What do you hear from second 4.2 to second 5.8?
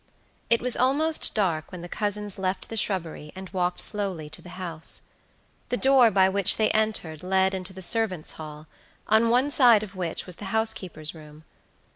to the house. The